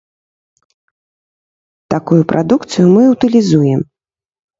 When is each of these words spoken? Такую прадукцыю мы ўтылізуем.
Такую 1.95 2.19
прадукцыю 2.31 2.85
мы 2.95 3.03
ўтылізуем. 3.13 3.85